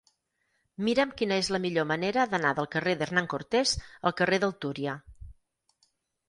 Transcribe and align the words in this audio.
Mira'm 0.85 1.11
quina 1.19 1.35
és 1.41 1.49
la 1.55 1.59
millor 1.65 1.85
manera 1.91 2.23
d'anar 2.31 2.53
del 2.61 2.69
carrer 2.77 2.95
d'Hernán 3.03 3.29
Cortés 3.35 3.75
al 4.11 4.17
carrer 4.23 4.41
del 4.47 4.57
Túria. 4.65 4.97